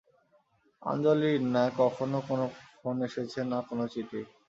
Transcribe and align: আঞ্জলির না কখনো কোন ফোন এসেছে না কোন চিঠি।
আঞ্জলির 0.81 1.39
না 1.55 1.63
কখনো 1.79 2.17
কোন 2.27 2.39
ফোন 2.73 2.95
এসেছে 3.07 3.39
না 3.51 3.59
কোন 3.67 3.79
চিঠি। 3.93 4.21